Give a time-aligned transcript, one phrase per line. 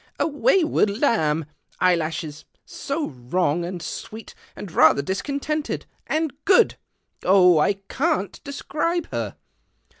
[0.19, 1.45] "A wayward lamb.
[1.79, 6.73] Eyelashes, So wrong, md sweet, and rather discontented, and good!
[7.23, 7.59] Jh!
[7.61, 9.35] I can't describe her